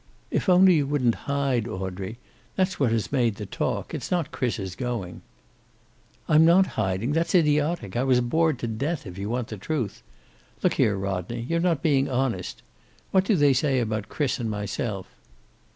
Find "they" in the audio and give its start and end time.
13.35-13.53